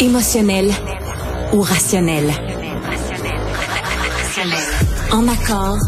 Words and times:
Émotionnel 0.00 0.72
ou 1.52 1.60
rationnel? 1.60 2.32
En 5.12 5.28
accord 5.28 5.78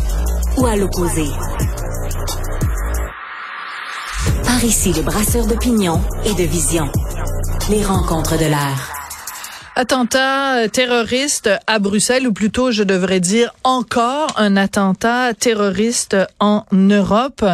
ou 0.57 0.67
à 0.67 0.77
l'opposé? 0.77 1.27
Par 4.45 4.63
ici, 4.65 4.93
les 4.93 5.03
brasseurs 5.03 5.47
d'opinion 5.47 6.01
et 6.25 6.35
de 6.35 6.45
vision. 6.45 6.89
Les 7.69 7.83
rencontres 7.83 8.39
de 8.39 8.45
l'air. 8.47 8.96
Attentat 9.79 10.71
terroriste 10.71 11.51
à 11.67 11.79
Bruxelles, 11.79 12.27
ou 12.27 12.33
plutôt 12.33 12.71
je 12.71 12.83
devrais 12.83 13.21
dire 13.21 13.55
encore 13.63 14.29
un 14.39 14.57
attentat 14.57 15.35
terroriste 15.35 16.17
en 16.41 16.65
Europe. 16.73 17.45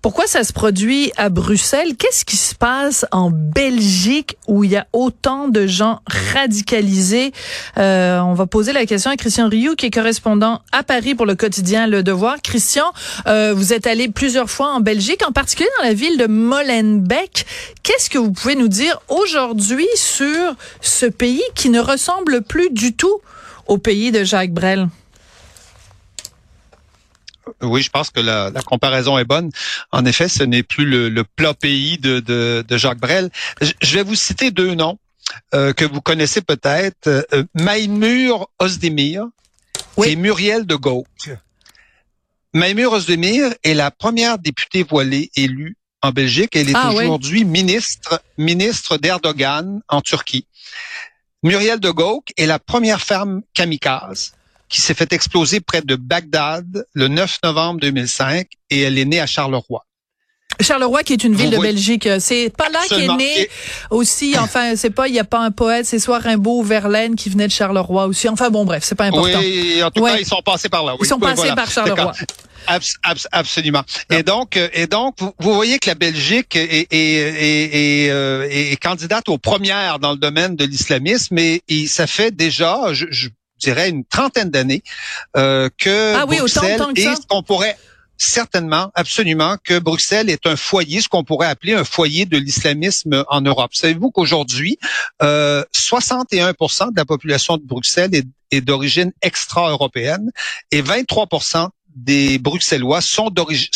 Pourquoi 0.00 0.28
ça 0.28 0.44
se 0.44 0.52
produit 0.52 1.10
à 1.16 1.28
Bruxelles? 1.28 1.96
Qu'est-ce 1.98 2.24
qui 2.24 2.36
se 2.36 2.54
passe 2.54 3.04
en 3.10 3.32
Belgique 3.32 4.36
où 4.46 4.62
il 4.62 4.70
y 4.70 4.76
a 4.76 4.86
autant 4.92 5.48
de 5.48 5.66
gens 5.66 6.02
radicalisés? 6.06 7.32
Euh, 7.78 8.20
on 8.20 8.34
va 8.34 8.46
poser 8.46 8.72
la 8.72 8.86
question 8.86 9.10
à 9.10 9.16
Christian 9.16 9.48
Rioux, 9.48 9.74
qui 9.74 9.86
est 9.86 9.90
correspondant 9.90 10.62
à 10.70 10.84
Paris 10.84 11.16
pour 11.16 11.26
le 11.26 11.34
quotidien 11.34 11.88
Le 11.88 12.04
Devoir. 12.04 12.36
Christian, 12.42 12.92
euh, 13.26 13.54
vous 13.56 13.72
êtes 13.72 13.88
allé 13.88 14.08
plusieurs 14.08 14.48
fois 14.48 14.68
en 14.68 14.80
Belgique, 14.80 15.22
en 15.26 15.32
particulier 15.32 15.68
dans 15.80 15.88
la 15.88 15.94
ville 15.94 16.16
de 16.16 16.28
Molenbeek. 16.28 17.44
Qu'est-ce 17.82 18.08
que 18.08 18.18
vous 18.18 18.30
pouvez 18.30 18.54
nous 18.54 18.68
dire 18.68 19.00
aujourd'hui 19.08 19.88
sur 19.96 20.54
ce 20.80 21.06
pays 21.06 21.39
qui 21.54 21.70
ne 21.70 21.80
ressemble 21.80 22.42
plus 22.42 22.70
du 22.70 22.94
tout 22.94 23.20
au 23.66 23.78
pays 23.78 24.12
de 24.12 24.24
Jacques 24.24 24.52
Brel. 24.52 24.88
Oui, 27.62 27.82
je 27.82 27.90
pense 27.90 28.10
que 28.10 28.20
la, 28.20 28.50
comparaison 28.64 29.18
est 29.18 29.24
bonne. 29.24 29.50
En 29.92 30.04
effet, 30.04 30.28
ce 30.28 30.42
n'est 30.42 30.62
plus 30.62 30.84
le, 30.84 31.24
plat 31.24 31.54
pays 31.54 31.98
de, 31.98 32.64
Jacques 32.70 33.00
Brel. 33.00 33.30
Je, 33.60 33.96
vais 33.96 34.02
vous 34.02 34.14
citer 34.14 34.50
deux 34.50 34.74
noms 34.74 34.98
euh, 35.54 35.72
que 35.72 35.84
vous 35.84 36.00
connaissez 36.00 36.40
peut-être. 36.40 37.08
Euh, 37.08 37.44
Maïmur 37.54 38.48
Ozdemir 38.58 39.26
et 40.04 40.16
Muriel 40.16 40.66
de 40.66 40.74
Gauck. 40.74 41.06
Maïmur 42.52 42.92
Ozdemir 42.92 43.52
est 43.62 43.74
la 43.74 43.90
première 43.90 44.38
députée 44.38 44.82
voilée 44.82 45.30
élue 45.36 45.76
en 46.02 46.10
Belgique. 46.10 46.56
Elle 46.56 46.70
est 46.70 46.74
ah, 46.74 46.92
aujourd'hui 46.92 47.44
ministre, 47.44 48.22
ministre 48.38 48.96
d'Erdogan 48.96 49.80
en 49.88 50.00
Turquie. 50.00 50.46
Muriel 51.42 51.80
de 51.80 51.88
Gauck 51.88 52.34
est 52.36 52.44
la 52.44 52.58
première 52.58 53.00
femme 53.00 53.40
kamikaze 53.54 54.34
qui 54.68 54.82
s'est 54.82 54.92
fait 54.92 55.10
exploser 55.14 55.60
près 55.60 55.80
de 55.80 55.96
Bagdad 55.96 56.84
le 56.92 57.08
9 57.08 57.38
novembre 57.42 57.80
2005 57.80 58.46
et 58.68 58.82
elle 58.82 58.98
est 58.98 59.06
née 59.06 59.20
à 59.20 59.26
Charleroi. 59.26 59.86
Charleroi, 60.60 61.02
qui 61.02 61.12
est 61.12 61.24
une 61.24 61.34
ville 61.34 61.50
de 61.50 61.58
Belgique, 61.58 62.08
c'est 62.18 62.52
pas 62.56 62.68
là 62.68 62.80
qu'est 62.88 63.08
né 63.14 63.48
aussi. 63.90 64.34
Enfin, 64.38 64.76
c'est 64.76 64.90
pas, 64.90 65.08
il 65.08 65.14
y 65.14 65.18
a 65.18 65.24
pas 65.24 65.40
un 65.40 65.50
poète, 65.50 65.86
c'est 65.86 65.98
soit 65.98 66.18
Rimbaud 66.18 66.60
ou 66.60 66.62
Verlaine 66.62 67.16
qui 67.16 67.28
venait 67.30 67.46
de 67.46 67.52
Charleroi 67.52 68.06
aussi. 68.06 68.28
Enfin, 68.28 68.50
bon, 68.50 68.64
bref, 68.64 68.84
c'est 68.84 68.94
pas 68.94 69.04
important. 69.04 69.38
Oui, 69.38 69.82
en 69.82 69.90
tout 69.90 70.04
cas, 70.04 70.16
ils 70.18 70.26
sont 70.26 70.42
passés 70.44 70.68
par 70.68 70.84
là. 70.84 70.94
ils 71.00 71.06
sont 71.06 71.18
passés 71.18 71.52
par 71.54 71.70
Charleroi. 71.70 72.12
absolument. 73.32 73.82
Et 74.10 74.22
donc, 74.22 74.56
euh, 74.56 74.68
et 74.72 74.86
donc, 74.86 75.16
vous, 75.38 75.54
voyez 75.54 75.78
que 75.78 75.88
la 75.88 75.94
Belgique 75.94 76.56
est, 76.56 76.86
est, 76.90 78.10
euh, 78.10 78.46
est, 78.50 78.76
candidate 78.76 79.28
aux 79.28 79.38
premières 79.38 79.98
dans 79.98 80.12
le 80.12 80.18
domaine 80.18 80.56
de 80.56 80.64
l'islamisme, 80.64 81.38
et, 81.38 81.62
ça 81.86 82.06
fait 82.06 82.30
déjà, 82.30 82.92
je, 82.92 83.06
je 83.10 83.28
dirais, 83.58 83.88
une 83.88 84.04
trentaine 84.04 84.50
d'années 84.50 84.82
euh, 85.36 85.68
que 85.78 86.14
ah 86.16 86.24
oui, 86.28 86.38
Bruxelles 86.38 86.80
est 86.96 87.14
ce 87.14 87.26
qu'on 87.28 87.42
pourrait 87.42 87.76
certainement, 88.20 88.90
absolument, 88.94 89.56
que 89.64 89.78
Bruxelles 89.78 90.30
est 90.30 90.46
un 90.46 90.56
foyer, 90.56 91.00
ce 91.00 91.08
qu'on 91.08 91.24
pourrait 91.24 91.48
appeler 91.48 91.74
un 91.74 91.84
foyer 91.84 92.26
de 92.26 92.36
l'islamisme 92.36 93.24
en 93.28 93.40
Europe. 93.40 93.74
Savez-vous 93.74 94.10
qu'aujourd'hui, 94.10 94.78
euh, 95.22 95.64
61% 95.72 96.90
de 96.90 96.96
la 96.96 97.04
population 97.04 97.56
de 97.56 97.64
Bruxelles 97.64 98.10
est, 98.14 98.60
d'origine 98.60 99.12
extra-européenne 99.22 100.30
et 100.72 100.82
23% 100.82 101.68
des 101.94 102.38
Bruxellois 102.38 103.00
sont, 103.00 103.32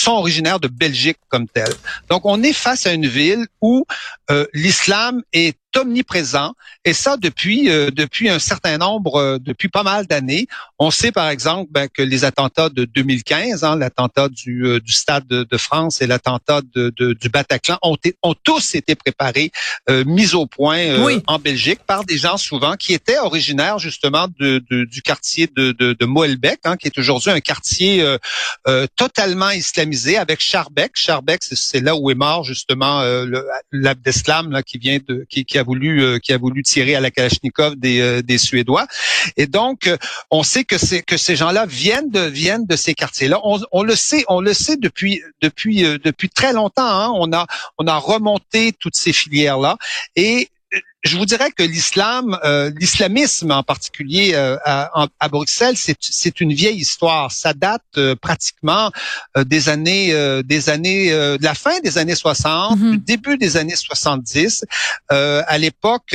originaires 0.06 0.60
de 0.60 0.68
Belgique 0.68 1.18
comme 1.28 1.48
tel. 1.48 1.68
Donc, 2.10 2.22
on 2.24 2.42
est 2.42 2.52
face 2.52 2.86
à 2.86 2.92
une 2.92 3.06
ville 3.06 3.46
où 3.60 3.84
euh, 4.30 4.46
l'islam 4.52 5.22
est 5.32 5.56
omniprésent 5.76 6.54
et 6.84 6.92
ça 6.92 7.16
depuis 7.16 7.70
euh, 7.70 7.90
depuis 7.90 8.28
un 8.28 8.38
certain 8.38 8.78
nombre 8.78 9.16
euh, 9.16 9.38
depuis 9.38 9.68
pas 9.68 9.82
mal 9.82 10.06
d'années. 10.06 10.46
On 10.78 10.90
sait 10.90 11.12
par 11.12 11.28
exemple 11.28 11.70
ben, 11.72 11.88
que 11.88 12.02
les 12.02 12.24
attentats 12.24 12.68
de 12.68 12.84
2015, 12.84 13.64
hein, 13.64 13.76
l'attentat 13.76 14.28
du, 14.28 14.80
du 14.80 14.92
Stade 14.92 15.26
de, 15.26 15.56
France 15.56 16.02
et 16.02 16.06
l'attentat 16.06 16.60
de, 16.74 16.90
du 16.90 17.28
Bataclan 17.28 17.78
ont, 17.82 17.96
ont 18.22 18.34
tous 18.42 18.74
été 18.74 18.94
préparés, 18.94 19.50
mis 19.88 20.34
au 20.34 20.46
point 20.46 21.22
en 21.26 21.38
Belgique 21.38 21.80
par 21.86 22.04
des 22.04 22.18
gens 22.18 22.36
souvent 22.36 22.74
qui 22.76 22.92
étaient 22.92 23.18
originaires 23.18 23.78
justement 23.78 24.28
de, 24.38 24.58
du 24.68 25.02
quartier 25.02 25.48
de, 25.54 25.72
de, 25.72 26.04
Moelbeek, 26.04 26.60
hein, 26.64 26.76
qui 26.76 26.86
est 26.88 26.98
aujourd'hui 26.98 27.30
un 27.30 27.40
quartier 27.40 28.02
euh, 28.02 28.18
euh, 28.68 28.86
totalement 28.96 29.50
islamisé 29.50 30.16
avec 30.16 30.40
Charbek. 30.40 30.92
Charbek, 30.94 31.42
c'est 31.42 31.80
là 31.80 31.96
où 31.96 32.10
est 32.10 32.14
mort 32.14 32.44
justement 32.44 33.00
euh, 33.00 33.26
l'Abdeslam 33.72 34.50
là 34.50 34.62
qui 34.62 34.78
vient 34.78 34.98
de 35.06 35.26
qui, 35.28 35.44
qui 35.44 35.58
a 35.58 35.63
voulu 35.64 36.00
euh, 36.00 36.18
qui 36.18 36.32
a 36.32 36.38
voulu 36.38 36.62
tirer 36.62 36.94
à 36.94 37.00
la 37.00 37.10
Kalachnikov 37.10 37.74
des, 37.74 38.22
des 38.22 38.38
Suédois. 38.38 38.86
Et 39.36 39.48
donc 39.48 39.90
on 40.30 40.44
sait 40.44 40.62
que 40.62 40.78
c'est 40.78 41.02
que 41.02 41.16
ces 41.16 41.34
gens-là 41.34 41.66
viennent 41.66 42.10
de 42.10 42.20
viennent 42.20 42.66
de 42.66 42.76
ces 42.76 42.94
quartiers-là. 42.94 43.40
On, 43.42 43.58
on, 43.72 43.82
le 43.82 43.96
sait, 43.96 44.24
on 44.28 44.40
le 44.40 44.54
sait 44.54 44.76
depuis 44.76 45.22
depuis 45.42 45.82
depuis 45.82 46.28
très 46.28 46.52
longtemps. 46.52 46.86
Hein. 46.86 47.12
On 47.16 47.32
a 47.32 47.46
on 47.78 47.86
a 47.88 47.96
remonté 47.96 48.72
toutes 48.78 48.96
ces 48.96 49.12
filières-là 49.12 49.76
et 50.14 50.48
je 51.04 51.18
vous 51.18 51.26
dirais 51.26 51.50
que 51.50 51.62
l'islam, 51.62 52.38
euh, 52.44 52.70
l'islamisme 52.80 53.50
en 53.50 53.62
particulier 53.62 54.32
euh, 54.34 54.56
à, 54.64 55.06
à, 55.20 55.28
Bruxelles, 55.28 55.76
c'est 55.76 56.40
une 56.40 56.54
vieille 56.54 56.78
histoire. 56.78 57.30
Ça 57.30 57.52
date 57.52 57.82
euh, 57.98 58.16
pratiquement 58.16 58.90
des 59.36 59.68
années, 59.68 60.14
des 60.44 60.70
années, 60.70 61.10
de 61.10 61.44
la 61.44 61.54
fin 61.54 61.78
des 61.80 61.98
années 61.98 62.14
60, 62.14 62.78
mm-hmm. 62.78 62.90
du 62.90 62.98
début 62.98 63.36
des 63.36 63.56
années 63.56 63.76
70. 63.76 64.64
à 65.10 65.58
l'époque, 65.58 66.12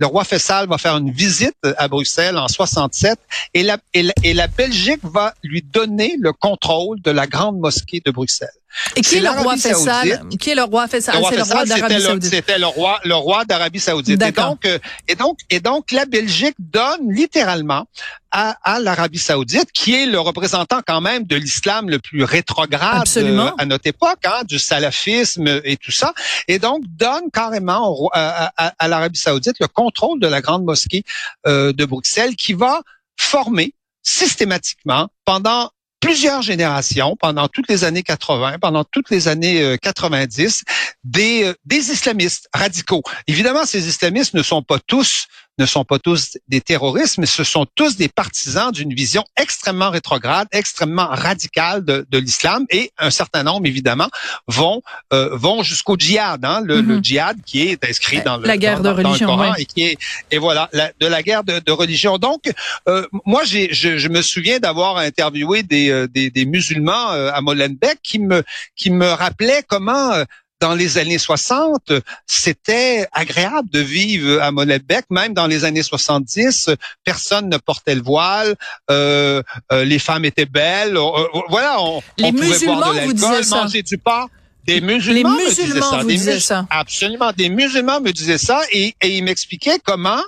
le 0.00 0.06
roi 0.06 0.24
Faisal 0.24 0.68
va 0.68 0.78
faire 0.78 0.96
une 0.96 1.10
visite 1.10 1.56
à 1.76 1.88
Bruxelles 1.88 2.38
en 2.38 2.48
67 2.48 3.18
et 3.54 3.62
la, 3.62 3.78
et 3.92 4.02
la, 4.02 4.12
et 4.22 4.34
la 4.34 4.46
Belgique 4.46 5.00
va 5.02 5.34
lui 5.42 5.62
donner 5.62 6.16
le 6.18 6.32
contrôle 6.32 7.00
de 7.02 7.10
la 7.10 7.26
grande 7.26 7.58
mosquée 7.58 8.00
de 8.04 8.10
Bruxelles. 8.10 8.48
Et 8.96 9.00
qui 9.00 9.16
est, 9.16 9.20
le 9.20 9.30
roi 9.30 9.56
Faisal? 9.56 10.22
Qui 10.38 10.50
est 10.50 10.54
le 10.54 10.62
roi 10.62 10.86
Faisal? 10.86 11.16
C'est 11.28 11.36
le 11.36 11.42
roi 11.42 11.64
d'Arabie 11.64 12.00
Saoudite. 12.00 12.30
C'était 12.30 12.58
le 12.58 12.66
roi, 12.66 13.00
le 13.04 13.14
roi 13.14 13.44
d'Arabie 13.44 13.80
Saoudite. 13.80 14.18
Et 14.30 14.42
donc, 14.42 14.64
euh, 14.64 14.78
et 15.08 15.14
donc, 15.14 15.38
et 15.50 15.60
donc, 15.60 15.92
la 15.92 16.06
Belgique 16.06 16.54
donne 16.58 17.12
littéralement 17.12 17.86
à, 18.30 18.56
à 18.62 18.78
l'Arabie 18.78 19.18
Saoudite, 19.18 19.72
qui 19.72 19.94
est 19.94 20.06
le 20.06 20.20
représentant 20.20 20.80
quand 20.86 21.00
même 21.00 21.24
de 21.24 21.36
l'islam 21.36 21.88
le 21.88 21.98
plus 21.98 22.22
rétrograde 22.22 23.04
euh, 23.16 23.50
à 23.58 23.66
notre 23.66 23.88
époque, 23.88 24.24
hein, 24.24 24.44
du 24.44 24.58
salafisme 24.58 25.60
et 25.64 25.76
tout 25.76 25.90
ça, 25.90 26.12
et 26.46 26.58
donc 26.58 26.82
donne 26.86 27.30
carrément 27.32 28.08
à, 28.12 28.52
à, 28.56 28.88
l'Arabie 28.88 29.18
Saoudite 29.18 29.56
le 29.60 29.66
contrôle 29.66 30.20
de 30.20 30.28
la 30.28 30.40
grande 30.40 30.64
mosquée 30.64 31.02
euh, 31.46 31.72
de 31.72 31.84
Bruxelles, 31.84 32.36
qui 32.36 32.52
va 32.52 32.82
former 33.16 33.74
systématiquement 34.02 35.08
pendant 35.24 35.70
plusieurs 36.00 36.42
générations, 36.42 37.16
pendant 37.16 37.46
toutes 37.48 37.68
les 37.68 37.84
années 37.84 38.02
80, 38.02 38.58
pendant 38.60 38.84
toutes 38.84 39.10
les 39.10 39.28
années 39.28 39.76
90, 39.80 40.64
euh, 40.66 40.72
des, 41.04 41.44
euh, 41.44 41.54
des 41.64 41.92
islamistes 41.92 42.48
radicaux. 42.54 43.02
Évidemment, 43.26 43.64
ces 43.66 43.86
islamistes 43.86 44.34
ne 44.34 44.42
sont 44.42 44.62
pas 44.62 44.78
tous 44.78 45.26
ne 45.60 45.66
sont 45.66 45.84
pas 45.84 45.98
tous 45.98 46.38
des 46.48 46.60
terroristes, 46.60 47.18
mais 47.18 47.26
ce 47.26 47.44
sont 47.44 47.66
tous 47.74 47.96
des 47.96 48.08
partisans 48.08 48.72
d'une 48.72 48.94
vision 48.94 49.24
extrêmement 49.36 49.90
rétrograde, 49.90 50.48
extrêmement 50.52 51.08
radicale 51.08 51.84
de, 51.84 52.06
de 52.10 52.18
l'islam, 52.18 52.64
et 52.70 52.90
un 52.98 53.10
certain 53.10 53.42
nombre, 53.42 53.66
évidemment, 53.66 54.08
vont 54.48 54.82
euh, 55.12 55.36
vont 55.36 55.62
jusqu'au 55.62 55.96
djihad, 55.96 56.44
hein, 56.44 56.60
le, 56.64 56.80
le, 56.80 56.96
mhm. 56.96 57.04
djihad 57.04 57.36
qui 57.44 57.62
est 57.62 57.84
inscrit 57.84 58.22
dans 58.22 58.38
le, 58.38 58.46
la 58.46 58.56
guerre 58.56 58.80
de 58.80 58.88
religion, 58.88 59.26
Coran 59.26 59.54
et 59.54 59.66
qui 59.66 59.84
est 59.84 59.98
et 60.30 60.38
voilà 60.38 60.70
de 60.72 61.06
la 61.06 61.22
guerre 61.22 61.44
de, 61.44 61.58
de 61.58 61.72
religion. 61.72 62.18
Donc, 62.18 62.42
euh, 62.88 63.06
moi, 63.26 63.44
j'ai, 63.44 63.72
je, 63.72 63.98
je, 63.98 64.08
me 64.08 64.22
souviens 64.22 64.58
d'avoir 64.58 64.96
interviewé 64.96 65.62
des, 65.62 65.90
euh, 65.90 66.08
des, 66.08 66.30
des 66.30 66.46
musulmans 66.46 67.12
euh, 67.12 67.30
à 67.32 67.40
Molenbeek 67.40 67.98
qui 68.02 68.18
me 68.18 68.42
qui 68.76 68.90
me 68.90 69.08
rappelaient 69.08 69.62
comment 69.66 70.12
dans 70.60 70.74
les 70.74 70.98
années 70.98 71.18
60, 71.18 71.92
c'était 72.26 73.08
agréable 73.12 73.68
de 73.70 73.80
vivre 73.80 74.42
à 74.42 74.50
Molenbeek. 74.50 75.06
Même 75.10 75.32
dans 75.32 75.46
les 75.46 75.64
années 75.64 75.82
70, 75.82 76.70
personne 77.02 77.48
ne 77.48 77.56
portait 77.56 77.94
le 77.94 78.02
voile, 78.02 78.54
euh, 78.90 79.42
euh, 79.72 79.84
les 79.84 79.98
femmes 79.98 80.24
étaient 80.24 80.46
belles. 80.46 80.96
Euh, 80.96 81.26
voilà, 81.48 81.80
on, 81.80 82.02
les 82.18 82.32
pouvait 82.32 82.66
boire 82.66 82.92
de 82.92 82.96
l'alcool, 82.96 83.44
manger 83.50 83.82
du 83.82 83.98
pain. 83.98 84.26
Des 84.64 84.82
musulmans, 84.82 85.36
les 85.36 85.44
musulmans 85.46 86.04
me 86.04 86.04
disaient 86.04 86.40
ça. 86.40 86.66
Absolument, 86.68 87.32
des 87.32 87.48
musulmans 87.48 88.00
me 88.00 88.12
disaient 88.12 88.38
ça 88.38 88.60
et, 88.70 88.94
et 89.00 89.16
ils 89.16 89.24
m'expliquaient 89.24 89.78
comment, 89.82 90.20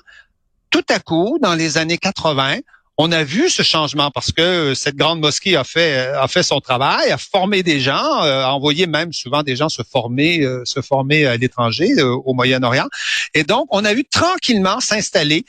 tout 0.71 0.85
à 0.89 0.99
coup, 0.99 1.39
dans 1.43 1.55
les 1.55 1.77
années 1.77 1.99
80, 1.99 2.57
on 2.99 3.11
a 3.11 3.25
vu 3.25 3.49
ce 3.49 3.63
changement 3.63 4.11
parce 4.11 4.33
que 4.33 4.43
euh, 4.43 4.75
cette 4.75 4.97
grande 4.97 5.21
mosquée 5.21 5.57
a 5.57 5.65
fait 5.65 6.09
a 6.09 6.29
fait 6.29 6.43
son 6.43 6.61
travail, 6.61 7.11
a 7.11 7.19
formé 7.19 7.63
des 7.63 7.81
gens, 7.81 7.95
a 7.95 8.51
envoyé 8.53 8.87
même 8.87 9.13
souvent 9.13 9.43
des 9.43 9.57
gens 9.57 9.69
se 9.69 9.83
former 9.83 10.47
se 10.65 10.81
former 10.81 11.27
à 11.27 11.37
l'étranger 11.37 12.01
au 12.03 12.35
Moyen-Orient. 12.35 12.89
Et 13.35 13.45
donc 13.45 13.67
on 13.71 13.85
a 13.85 13.95
vu 13.95 14.05
tranquillement 14.05 14.81
s'installer 14.81 15.45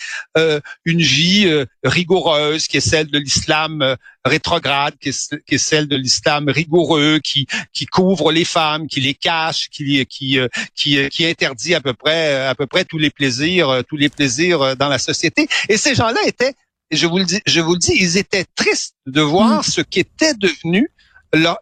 une 0.86 1.02
vie 1.02 1.48
rigoureuse 1.84 2.68
qui 2.68 2.78
est 2.78 2.88
celle 2.88 3.08
de 3.08 3.20
l'islam 3.20 3.98
rétrograde, 4.26 4.94
qui 5.02 5.10
est, 5.10 5.58
celle 5.58 5.88
de 5.88 5.98
l'islam 5.98 6.48
rigoureux, 6.48 7.20
qui 7.24 7.46
qui 7.74 7.86
couvre 7.86 8.32
les 8.32 8.46
femmes, 8.46 8.88
qui 8.88 9.02
les 9.02 9.14
cache, 9.14 9.70
qui 9.70 10.06
qui 10.06 10.40
qui, 10.76 11.10
qui 11.10 11.26
interdit 11.26 11.76
à 11.76 11.82
peu 11.82 11.94
près 11.94 12.46
à 12.46 12.56
peu 12.56 12.68
près 12.68 12.86
tous 12.86 12.98
les 12.98 13.10
plaisirs 13.10 13.84
tous 13.88 13.98
les 13.98 14.10
plaisirs 14.10 14.78
dans 14.78 14.90
la 14.90 15.00
société. 15.00 15.48
Et 15.70 15.78
ces 15.78 15.96
gens-là 15.96 16.22
étaient 16.26 16.54
je 16.96 17.08
vous 17.08 17.18
le 17.18 17.26
dis, 17.26 17.42
je 17.46 17.62
vous 17.62 17.74
le 17.74 17.80
dis, 17.80 17.94
ils 18.00 18.18
étaient 18.18 18.46
tristes 18.56 18.96
de 19.06 19.22
voir 19.22 19.60
mm. 19.60 19.64
ce 19.64 19.82
qu'était 19.82 20.34
devenu 20.34 20.90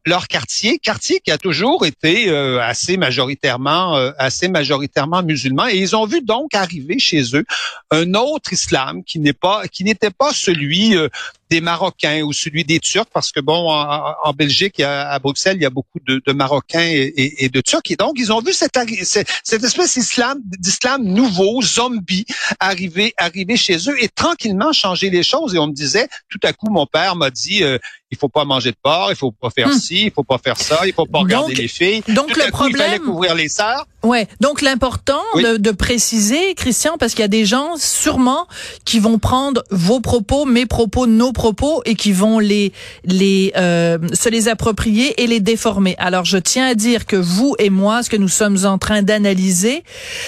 leur, 0.06 0.28
quartier, 0.28 0.80
quartier 0.80 1.20
qui 1.22 1.32
a 1.32 1.38
toujours 1.38 1.86
été 1.86 2.30
euh, 2.30 2.62
assez 2.62 2.98
majoritairement, 2.98 3.96
euh, 3.96 4.12
assez 4.18 4.48
majoritairement 4.48 5.24
musulman, 5.24 5.68
et 5.68 5.78
ils 5.78 5.96
ont 5.96 6.06
vu 6.06 6.22
donc 6.22 6.54
arriver 6.54 7.00
chez 7.00 7.24
eux 7.36 7.46
un 7.90 8.14
autre 8.14 8.54
islam 8.54 9.04
qui 9.04 9.20
n'est 9.20 9.34
pas, 9.34 9.68
qui 9.68 9.84
n'était 9.84 10.12
pas 10.12 10.34
celui 10.34 10.96
euh, 10.96 11.08
des 11.52 11.60
Marocains 11.60 12.22
ou 12.22 12.32
celui 12.32 12.64
des 12.64 12.80
Turcs, 12.80 13.10
parce 13.14 13.34
que 13.34 13.42
bon, 13.42 13.70
en, 13.70 14.34
Belgique, 14.34 14.80
à, 14.80 15.20
Bruxelles, 15.20 15.58
il 15.58 15.64
y 15.64 15.66
a 15.66 15.70
beaucoup 15.70 16.00
de, 16.08 16.32
Marocains 16.32 16.90
et, 16.90 17.50
de 17.50 17.60
Turcs. 17.60 17.82
Et 17.90 17.98
donc, 17.98 18.14
ils 18.16 18.32
ont 18.32 18.40
vu 18.40 18.54
cette, 18.54 18.80
cette 19.04 19.64
espèce 19.64 19.98
d'islam, 19.98 20.40
d'islam 20.46 21.04
nouveau, 21.04 21.62
zombie, 21.62 22.26
arriver, 22.62 23.14
arriver 23.18 23.58
chez 23.58 23.78
eux 23.90 24.02
et 24.02 24.08
tranquillement 24.08 24.72
changer 24.72 25.10
les 25.10 25.24
choses. 25.24 25.54
Et 25.54 25.60
on 25.60 25.68
me 25.68 25.74
disait, 25.74 26.08
tout 26.30 26.40
à 26.44 26.54
coup, 26.54 26.70
mon 26.70 26.86
père 26.86 27.18
m'a 27.18 27.30
dit, 27.30 27.64
euh, 27.64 27.78
il 28.12 28.18
faut 28.18 28.30
pas 28.30 28.46
manger 28.46 28.72
de 28.72 28.78
porc, 28.82 29.08
il 29.10 29.18
faut 29.18 29.32
pas 29.32 29.50
faire 29.50 29.70
hmm. 29.70 29.80
ci, 29.80 30.06
il 30.06 30.12
faut 30.12 30.24
pas 30.24 30.38
faire 30.38 30.58
ça, 30.58 30.82
il 30.86 30.94
faut 30.94 31.06
pas 31.06 31.20
regarder 31.20 31.54
les 31.54 31.68
filles. 31.68 32.02
Donc 32.10 32.32
tout 32.32 32.40
le 32.40 32.52
problème, 32.52 32.76
il 32.76 32.92
fallait 32.92 33.00
couvrir 33.00 33.36
les 33.36 33.50
sœurs. 33.50 33.86
Ouais. 34.04 34.28
Donc 34.40 34.62
l'important 34.62 35.22
de, 35.36 35.58
de, 35.58 35.72
préciser, 35.72 36.56
Christian, 36.56 36.98
parce 36.98 37.14
qu'il 37.14 37.22
y 37.22 37.26
a 37.26 37.30
des 37.30 37.46
gens 37.46 37.78
sûrement 37.78 38.48
qui 38.84 39.00
vont 39.00 39.20
prendre 39.20 39.64
vos 39.70 40.00
propos, 40.00 40.46
mes 40.46 40.66
propos, 40.66 41.08
nos 41.08 41.32
propos 41.32 41.41
et 41.86 41.96
qui 41.96 42.12
vont 42.12 42.40
les 42.40 42.72
les 43.04 43.52
euh, 43.56 43.98
se 44.14 44.30
les 44.30 44.48
approprier 44.48 45.22
et 45.22 45.28
les 45.28 45.40
déformer. 45.40 45.96
Alors 45.98 46.26
je 46.26 46.38
tiens 46.38 46.68
à 46.68 46.76
dire 46.76 47.06
que 47.06 47.16
vous 47.16 47.56
et 47.60 47.70
moi, 47.70 48.04
ce 48.04 48.10
que 48.10 48.18
nous 48.18 48.30
sommes 48.30 48.66
en 48.66 48.78
train 48.78 49.02
d'analyser, 49.02 49.84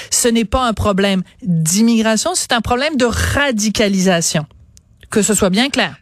ce 0.10 0.28
n'est 0.28 0.46
pas 0.46 0.66
un 0.66 0.74
problème 0.74 1.24
d'immigration, 1.42 2.32
c'est 2.36 2.52
un 2.52 2.62
problème 2.62 2.96
de 2.96 3.06
radicalisation. 3.06 4.46
Que 5.10 5.22
ce 5.22 5.34
soit 5.34 5.52
bien 5.52 5.70
clair 5.70 5.96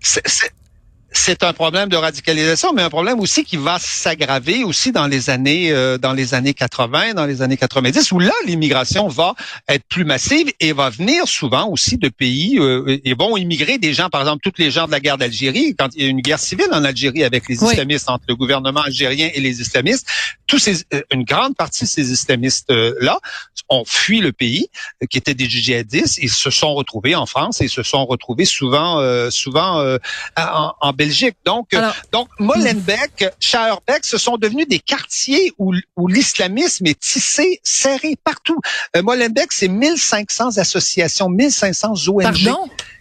c'est 1.14 1.44
un 1.44 1.52
problème 1.52 1.90
de 1.90 1.98
radicalisation, 1.98 2.72
mais 2.74 2.82
un 2.82 2.90
problème 2.90 3.20
aussi 3.20 3.44
qui 3.44 3.58
va 3.58 3.78
s'aggraver 3.80 4.64
aussi 4.64 4.94
dans 4.94 5.08
les 5.08 5.30
années 5.30 5.72
euh, 5.72 5.98
dans 5.98 6.14
les 6.14 6.34
années 6.34 6.54
80, 6.54 7.16
dans 7.16 7.26
les 7.26 7.42
années 7.42 7.58
90, 7.58 8.12
où 8.14 8.20
là 8.20 8.32
l'immigration 8.46 9.10
va 9.10 9.36
être 9.68 9.84
plus 9.90 10.06
massive 10.06 10.52
et 10.62 10.72
va 10.72 10.90
venir 10.90 11.28
souvent 11.28 11.68
aussi 11.68 11.98
de 11.98 12.08
pays 12.08 12.58
euh, 12.60 12.98
et 13.04 13.14
vont 13.14 13.36
immigrer 13.36 13.78
des 13.78 13.94
gens, 13.94 14.10
par 14.10 14.22
exemple, 14.22 14.42
toutes 14.42 14.58
les 14.58 14.72
gens 14.72 14.86
de 14.86 14.92
la 14.92 15.02
guerre 15.02 15.18
d'Algérie, 15.18 15.76
quand 15.78 15.90
il 15.96 16.04
y 16.04 16.06
a 16.06 16.10
une 16.10 16.22
guerre 16.22 16.40
civile 16.40 16.70
en 16.72 16.86
Algérie 16.86 17.26
avec 17.26 17.50
les 17.50 17.56
islamistes 17.56 18.10
entre 18.10 18.24
le 18.30 18.36
gouvernement 18.36 18.82
algérien 18.82 19.30
et 19.34 19.42
les 19.42 19.60
islamistes, 19.60 20.08
tous 20.48 20.60
ces, 20.60 20.84
euh, 20.94 21.02
une 21.12 21.26
grande 21.26 21.58
partie 21.58 21.84
de 21.84 21.90
ces 21.90 22.12
islamistes 22.12 22.72
là 23.02 23.20
ont 23.68 23.84
fui 23.86 24.20
le 24.20 24.32
pays, 24.32 24.68
qui 25.10 25.18
étaient 25.18 25.34
des 25.34 25.50
djihadistes, 25.50 26.20
ils 26.22 26.30
se 26.30 26.50
sont 26.50 26.74
retrouvés 26.74 27.16
en 27.16 27.26
France 27.26 27.60
et 27.62 27.68
se 27.68 27.84
sont 27.84 28.06
retrouvés 28.06 28.46
souvent 28.46 29.02
souvent 29.30 29.98
en, 30.38 30.74
en 30.80 30.94
Belgique. 31.06 31.36
Donc, 31.46 31.74
euh, 31.74 31.90
donc 32.12 32.30
Molenbeek, 32.40 33.26
Schaerbeek, 33.40 34.06
ce 34.06 34.18
sont 34.18 34.38
devenus 34.38 34.68
des 34.68 34.80
quartiers 34.80 35.52
où, 35.58 35.74
où 35.96 36.08
l'islamisme 36.08 36.86
est 36.86 37.00
tissé, 37.00 37.60
serré 37.64 38.16
partout. 38.24 38.60
Euh, 38.96 39.02
Molenbeek, 39.02 39.52
c'est 39.52 39.68
1500 39.68 40.58
associations, 40.58 41.30
1500 41.30 41.94
ONG 42.08 42.50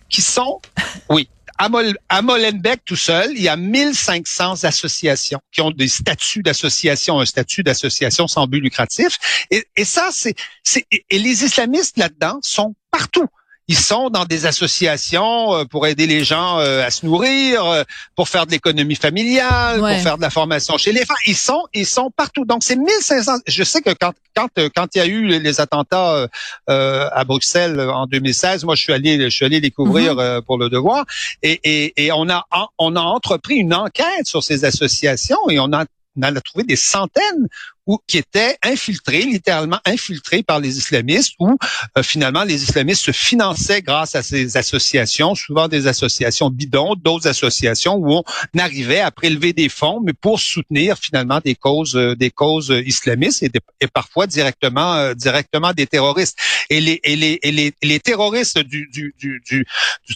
qui 0.09 0.23
sont, 0.23 0.61
oui, 1.09 1.29
à, 1.59 2.23
Molenbeek 2.23 2.85
tout 2.85 2.97
seul, 2.97 3.33
il 3.37 3.43
y 3.43 3.49
a 3.49 3.57
1500 3.57 4.65
associations 4.65 5.41
qui 5.53 5.61
ont 5.61 5.71
des 5.71 5.89
statuts 5.89 6.43
d'association, 6.43 7.21
un 7.21 7.27
statut 7.27 7.63
d'association 7.63 8.27
sans 8.27 8.47
but 8.47 8.61
lucratif. 8.61 9.19
Et, 9.51 9.65
et 9.77 9.85
ça, 9.85 10.09
c'est, 10.11 10.35
et 10.91 11.19
les 11.19 11.45
islamistes 11.45 11.99
là-dedans 11.99 12.39
sont 12.43 12.75
partout 12.91 13.29
ils 13.71 13.79
sont 13.79 14.11
dans 14.11 14.25
des 14.25 14.47
associations 14.47 15.55
euh, 15.55 15.65
pour 15.65 15.87
aider 15.87 16.09
les 16.09 16.25
gens 16.25 16.59
euh, 16.59 16.85
à 16.85 16.91
se 16.91 17.07
nourrir, 17.07 17.65
euh, 17.65 17.85
pour 18.17 18.29
faire 18.29 18.45
de 18.45 18.51
l'économie 18.51 18.97
familiale, 18.97 19.79
pour 19.79 20.03
faire 20.03 20.17
de 20.17 20.23
la 20.23 20.31
formation 20.31 20.77
chez 20.77 20.91
les 20.91 21.05
femmes. 21.05 21.17
Ils 21.29 21.37
sont, 21.37 21.63
ils 21.73 21.87
sont 21.87 22.11
partout. 22.11 22.45
Donc 22.45 22.65
c'est 22.65 22.75
1500. 22.75 23.33
Je 23.47 23.63
sais 23.63 23.81
que 23.81 23.91
quand 23.91 24.13
quand 24.35 24.49
quand 24.75 24.89
il 24.97 24.99
y 24.99 25.01
a 25.01 25.07
eu 25.07 25.27
les 25.27 25.61
attentats 25.61 26.27
à 26.67 27.25
Bruxelles 27.25 27.81
en 27.81 28.07
2016, 28.07 28.65
moi 28.65 28.75
je 28.75 28.83
suis 28.83 28.93
allé 28.93 29.23
je 29.23 29.29
suis 29.29 29.45
allé 29.45 29.61
les 29.61 29.71
couvrir 29.71 30.17
mm-hmm. 30.17 30.43
pour 30.43 30.59
le 30.59 30.69
devoir 30.69 31.05
et, 31.43 31.61
et, 31.63 32.07
et 32.07 32.13
on 32.13 32.29
a 32.29 32.47
on 32.79 32.97
a 32.97 33.01
entrepris 33.01 33.57
une 33.57 33.75
enquête 33.75 34.27
sur 34.27 34.43
ces 34.43 34.65
associations 34.65 35.49
et 35.49 35.61
on 35.61 35.73
a 35.73 35.85
on 36.17 36.23
a 36.23 36.41
trouvé 36.41 36.65
des 36.65 36.77
centaines 36.77 37.49
ou 37.91 37.99
qui 38.07 38.19
étaient 38.19 38.57
infiltrés, 38.63 39.23
littéralement 39.23 39.81
infiltrés 39.85 40.45
par 40.45 40.61
les 40.61 40.79
islamistes, 40.79 41.33
où 41.41 41.59
euh, 41.99 42.05
finalement 42.05 42.45
les 42.45 42.63
islamistes 42.63 43.03
se 43.03 43.11
finançaient 43.11 43.83
grâce 43.83 44.15
à 44.15 44.23
ces 44.23 44.57
associations, 44.57 45.35
souvent 45.35 45.67
des 45.67 45.89
associations 45.89 46.51
bidons, 46.51 46.95
d'autres 46.95 47.27
associations 47.27 47.97
où 47.97 48.13
on 48.13 48.59
arrivait 48.61 49.01
à 49.01 49.11
prélever 49.11 49.53
des 49.53 49.69
fonds, 49.69 50.01
mais 50.05 50.13
pour 50.13 50.39
soutenir 50.39 50.99
finalement 50.99 51.41
des 51.45 51.57
causes, 51.57 51.97
euh, 51.97 52.15
des 52.15 52.31
causes 52.31 52.73
islamistes 52.87 53.43
et, 53.43 53.51
et 53.81 53.89
parfois 53.89 54.29
directement, 54.29 54.95
euh, 54.95 55.15
directement 55.15 55.73
des 55.73 55.89
terroristes. 55.89 56.39
Et 56.69 56.81
les, 56.81 57.01
et 57.03 57.17
les, 57.17 57.41
et 57.43 57.51
les, 57.51 57.75
les 57.83 57.99
terroristes 57.99 58.61
du, 58.61 58.89
du, 58.93 59.17
du, 59.19 59.43
du, 59.45 59.67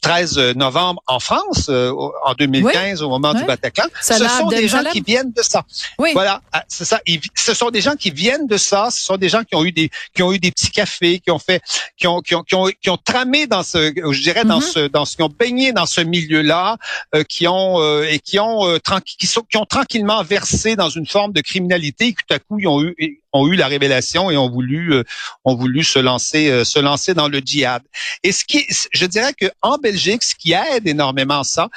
13 0.01 0.55
novembre 0.55 1.03
en 1.09 1.19
France, 1.19 1.69
en 1.69 2.35
2015, 2.39 3.03
au 3.03 3.09
moment 3.09 3.35
du 3.35 3.43
Bataclan, 3.45 3.87
ce 4.01 4.15
sont 4.15 4.47
des 4.47 4.69
gens 4.69 4.85
qui 4.93 5.01
viennent 5.01 5.33
de 5.33 5.43
ça. 5.43 5.65
Oui. 5.99 6.11
Voilà, 6.13 6.41
ah, 6.53 6.65
c'est 6.69 6.85
ça. 6.85 7.01
Ce 7.35 7.55
sont 7.55 7.64
des 7.71 7.81
gens 7.81 7.97
qui 7.97 8.11
viennent 8.11 8.47
de 8.47 8.57
ça. 8.57 8.89
Ce 8.91 9.03
sont 9.03 9.17
des 9.17 9.29
gens 9.29 9.43
qui 9.45 9.55
ont 9.55 9.65
eu 9.65 9.73
des 9.73 9.91
qui 10.15 10.23
ont 10.23 10.33
eu 10.33 10.39
des 10.39 10.51
petits 10.51 10.71
cafés, 10.71 11.21
qui 11.21 11.31
ont 11.31 11.39
fait, 11.39 11.63
qui 11.97 12.07
ont 12.07 12.21
qui 12.21 12.35
ont 12.35 12.43
qui 12.43 12.55
ont, 12.55 12.69
qui 12.81 12.91
ont 12.91 12.97
tramé 12.97 13.47
dans 13.47 13.63
ce, 13.63 13.93
je 13.95 14.23
dirais 14.23 14.45
dans 14.45 14.61
mm-hmm. 14.61 14.73
ce 14.73 14.87
dans 14.89 15.05
ce 15.05 15.17
qui 15.17 15.23
ont 15.23 15.29
baigné 15.29 15.73
dans 15.73 15.87
ce 15.87 16.01
milieu-là, 16.01 16.77
euh, 17.15 17.23
qui 17.25 17.47
ont 17.49 17.81
euh, 17.81 18.05
et 18.09 18.19
qui 18.19 18.39
ont 18.39 18.67
euh, 18.67 18.79
qui, 19.05 19.27
sont, 19.27 19.43
qui 19.43 19.57
ont 19.57 19.67
tranquillement 19.67 20.23
versé 20.23 20.77
dans 20.77 20.89
une 20.89 21.07
forme 21.07 21.33
de 21.33 21.41
criminalité. 21.41 22.09
Et 22.09 22.15
tout 22.15 22.35
à 22.35 22.39
coup, 22.39 22.59
ils 22.59 22.69
ont 22.69 22.83
eu 22.83 23.21
ont 23.33 23.49
eu 23.49 23.57
la 23.57 23.67
révélation 23.67 24.31
et 24.31 24.37
ont 24.37 24.49
voulu 24.49 25.03
ont 25.45 25.57
voulu 25.57 25.83
se 25.83 25.99
lancer 25.99 26.65
se 26.65 26.79
lancer 26.79 27.15
dans 27.15 27.27
le 27.27 27.41
djihad. 27.41 27.83
Et 28.23 28.31
ce 28.31 28.45
qui 28.45 28.65
je 28.93 29.07
dirais 29.07 29.33
que 29.33 29.47
en 29.61 29.77
Belgique, 29.79 30.23
ce 30.23 30.37
qui 30.37 30.53
aide 30.53 30.87
énormément 30.87 31.43
ça, 31.43 31.69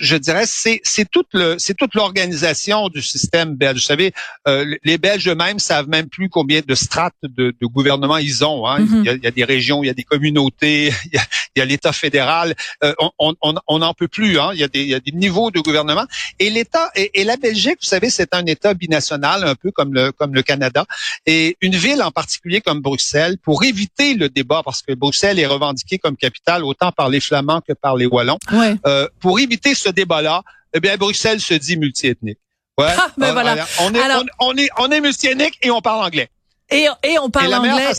je 0.00 0.16
dirais, 0.16 0.44
c'est 0.46 0.80
c'est 0.84 1.08
toute 1.10 1.28
le 1.32 1.56
c'est 1.58 1.74
toute 1.74 1.94
l'organisation 1.94 2.88
du 2.88 3.02
système 3.02 3.54
belge. 3.54 3.80
Vous 3.80 3.86
savez, 3.86 4.12
euh, 4.48 4.76
les 4.84 4.98
Belges 4.98 5.28
eux-mêmes 5.28 5.58
savent 5.58 5.88
même 5.88 6.08
plus 6.08 6.28
combien 6.28 6.60
de 6.66 6.74
strates 6.74 7.14
de, 7.22 7.54
de 7.60 7.66
gouvernement 7.66 8.16
ils 8.16 8.44
ont. 8.44 8.66
Hein. 8.66 8.80
Mm-hmm. 8.80 9.18
il, 9.18 9.24
y 9.24 9.26
a, 9.26 9.30
des 9.30 9.44
régions, 9.44 9.82
il 9.82 9.86
y 9.86 9.90
a 9.90 9.94
des 9.94 10.02
communautés, 10.04 10.92
il 11.12 11.20
y 11.58 11.60
a, 11.60 11.64
l'État 11.64 11.92
fédéral. 11.92 12.54
Euh, 12.82 12.94
on 13.18 13.34
n'en 13.42 13.60
on, 13.66 13.94
peut 13.94 14.08
plus. 14.08 14.38
Hein. 14.38 14.50
Il, 14.54 14.60
y 14.60 14.64
a 14.64 14.68
des, 14.68 14.80
il 14.80 14.88
y 14.88 14.94
a 14.94 15.00
des 15.00 15.12
niveaux 15.12 15.50
de 15.50 15.60
gouvernement. 15.60 16.06
Et 16.38 16.50
l'État 16.50 16.90
et, 16.94 17.20
et, 17.20 17.24
la 17.24 17.36
Belgique, 17.36 17.78
vous 17.82 17.88
savez, 17.88 18.10
c'est 18.10 18.34
un 18.34 18.46
État 18.46 18.74
binational, 18.74 19.44
un 19.44 19.54
peu 19.54 19.70
comme 19.70 19.92
le 19.92 20.12
comme 20.12 20.34
le 20.34 20.42
Canada. 20.42 20.86
Et 21.26 21.56
une 21.60 21.76
ville 21.76 22.02
en 22.02 22.10
particulier 22.10 22.60
comme 22.60 22.80
Bruxelles, 22.80 23.36
pour 23.42 23.64
éviter 23.64 24.14
le 24.14 24.28
débat, 24.28 24.62
parce 24.64 24.82
que 24.82 24.94
Bruxelles 24.94 25.38
est 25.38 25.46
revendiquée 25.46 25.98
comme 25.98 26.16
capitale 26.16 26.64
autant 26.64 26.92
par 26.92 27.08
les 27.08 27.20
Flamands 27.20 27.60
que 27.60 27.72
par 27.72 27.96
les 27.96 28.06
Wallons, 28.06 28.38
euh, 28.86 29.08
pour 29.20 29.38
éviter 29.38 29.74
ce 29.82 29.90
débat-là, 29.90 30.42
eh 30.74 30.80
bien, 30.80 30.96
Bruxelles 30.96 31.40
se 31.40 31.54
dit 31.54 31.76
multiethnique. 31.76 32.38
Ouais. 32.78 32.94
Ah, 32.96 33.08
ben 33.18 33.32
voilà. 33.32 33.66
On 33.80 33.94
est, 33.94 34.00
on, 34.38 34.56
est, 34.56 34.68
on 34.78 34.90
est 34.90 35.00
multiethnique 35.00 35.58
et 35.62 35.70
on 35.70 35.80
parle 35.82 36.02
anglais. 36.06 36.28
Et, 36.70 36.86
et 37.02 37.18
on 37.18 37.28
parle 37.28 37.52
anglais. 37.54 37.92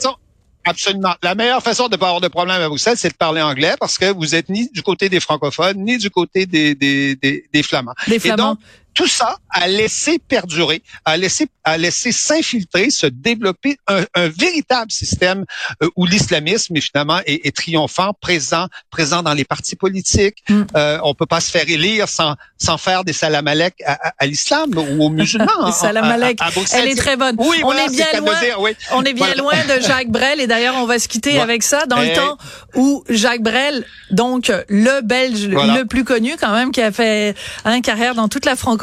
Absolument. 0.66 1.13
La 1.22 1.36
meilleure 1.36 1.62
façon 1.62 1.88
de 1.88 1.96
ne 1.96 1.98
pas 1.98 2.08
avoir 2.08 2.22
de 2.22 2.30
problème 2.30 2.62
à 2.62 2.70
Bruxelles, 2.70 2.98
c'est 2.98 3.10
de 3.10 3.16
parler 3.16 3.42
anglais 3.42 3.75
parce 3.80 3.98
que 3.98 4.13
vous 4.13 4.34
êtes 4.34 4.48
ni 4.48 4.70
du 4.72 4.82
côté 4.82 5.10
des 5.10 5.20
francophones, 5.20 5.78
ni 5.78 5.98
du 5.98 6.10
côté 6.10 6.46
des, 6.46 6.74
des, 6.74 7.18
des, 7.18 7.46
des 7.52 7.63
flamands. 7.63 7.94
Des 8.08 8.18
flamands. 8.18 8.58
Tout 8.93 9.07
ça 9.07 9.38
a 9.50 9.67
laissé 9.67 10.19
perdurer, 10.19 10.81
a 11.05 11.17
laissé, 11.17 11.47
a 11.63 11.77
laissé 11.77 12.12
s'infiltrer, 12.12 12.89
se 12.89 13.07
développer 13.07 13.77
un, 13.88 14.03
un 14.15 14.27
véritable 14.27 14.91
système 14.91 15.45
euh, 15.81 15.89
où 15.95 16.05
l'islamisme 16.05 16.79
finalement 16.79 17.19
est, 17.25 17.45
est, 17.45 17.55
triomphant, 17.55 18.13
présent, 18.19 18.67
présent 18.89 19.23
dans 19.23 19.33
les 19.33 19.45
partis 19.45 19.75
politiques. 19.75 20.43
Mm. 20.50 20.63
Euh, 20.75 21.00
on 21.03 21.13
peut 21.13 21.25
pas 21.25 21.41
se 21.41 21.51
faire 21.51 21.67
élire 21.67 22.07
sans, 22.09 22.35
sans 22.57 22.77
faire 22.77 23.03
des 23.03 23.13
salamalek 23.13 23.75
à, 23.85 24.13
à, 24.17 24.25
l'islam 24.25 24.71
ou 24.75 25.03
aux 25.03 25.09
musulmans. 25.09 25.71
salamalek, 25.71 26.39
elle 26.73 26.88
est 26.88 26.95
très 26.95 27.17
bonne. 27.17 27.35
Oui, 27.39 27.62
on 27.63 27.73
est 27.73 27.89
bien 27.89 28.19
loin. 28.19 28.35
oui. 28.59 28.71
On 28.91 29.03
est 29.03 29.13
bien 29.13 29.35
loin 29.35 29.53
de 29.65 29.81
Jacques 29.81 30.09
Brel 30.09 30.39
et 30.39 30.47
d'ailleurs 30.47 30.75
on 30.77 30.85
va 30.85 31.00
se 31.00 31.07
quitter 31.07 31.39
avec 31.39 31.63
ça 31.63 31.85
dans 31.85 32.00
le 32.00 32.07
eh. 32.07 32.13
temps 32.13 32.38
où 32.75 33.03
Jacques 33.09 33.43
Brel, 33.43 33.85
donc 34.12 34.51
le 34.69 35.01
Belge 35.01 35.47
le 35.47 35.83
plus 35.83 36.03
connu 36.03 36.35
quand 36.39 36.53
même, 36.53 36.71
qui 36.71 36.81
a 36.81 36.91
fait 36.91 37.35
une 37.65 37.81
carrière 37.81 38.15
dans 38.15 38.27
toute 38.27 38.45
la 38.45 38.55
francophonie, 38.55 38.83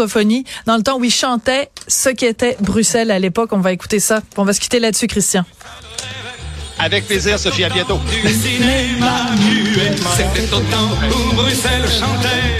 dans 0.66 0.76
le 0.76 0.83
temps 0.83 0.99
où 0.99 1.04
il 1.04 1.11
chantait 1.11 1.69
ce 1.87 2.09
qu'était 2.09 2.57
Bruxelles 2.61 3.11
à 3.11 3.19
l'époque. 3.19 3.50
On 3.52 3.59
va 3.59 3.73
écouter 3.73 4.00
ça. 4.00 4.21
On 4.37 4.45
va 4.45 4.52
se 4.52 4.61
quitter 4.61 4.80
là-dessus, 4.80 5.07
Christian. 5.07 5.45
Avec 6.78 7.07
plaisir, 7.07 7.38
Sophie, 7.38 7.64
à 7.64 7.69
bientôt. 7.69 8.00
C'était 10.16 10.54
au 10.54 10.61
temps 10.61 10.90
où 11.11 11.35
Bruxelles 11.35 11.85
chantait. 11.87 12.59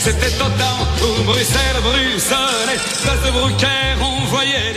C'était 0.00 0.34
au 0.40 0.48
temps 0.58 0.86
où 1.02 1.22
Bruxelles, 1.24 1.76
Bruxelles, 1.82 2.80
place 3.02 3.22
de 3.26 3.30
Bruxelles, 3.30 3.98
on 4.00 4.24
voyait 4.26 4.72